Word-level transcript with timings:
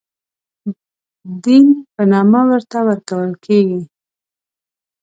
دین 1.43 1.65
په 1.93 2.03
نامه 2.11 2.41
ورته 2.49 2.77
ورکول 2.87 3.31
کېږي. 3.45 3.81